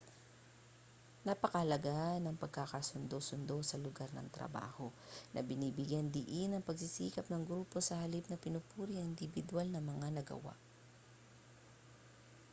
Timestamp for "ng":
2.21-2.33, 4.13-4.27, 7.29-7.43